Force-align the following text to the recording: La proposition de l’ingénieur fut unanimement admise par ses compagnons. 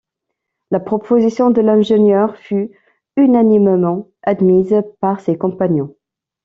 La 0.71 0.79
proposition 0.79 1.51
de 1.51 1.61
l’ingénieur 1.61 2.35
fut 2.35 2.71
unanimement 3.17 4.07
admise 4.23 4.81
par 4.99 5.19
ses 5.19 5.37
compagnons. 5.37 5.95